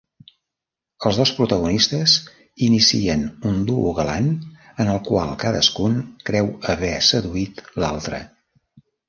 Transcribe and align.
Els 1.09 1.17
dos 1.19 1.33
protagonistes 1.39 2.15
inicien 2.67 3.25
un 3.49 3.59
duo 3.67 3.93
galant 3.99 4.31
en 4.85 4.91
el 4.95 4.99
qual 5.11 5.35
cadascun 5.45 6.01
creu 6.33 6.51
haver 6.75 6.91
seduït 7.11 7.63
l'altre. 7.85 8.25